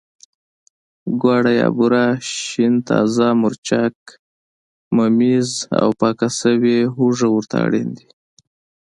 [1.21, 2.05] ګوړه یا بوره،
[2.35, 3.95] شین تازه مرچک،
[4.97, 5.49] ممیز
[5.81, 8.07] او پاکه شوې هوګه ورته اړین دي.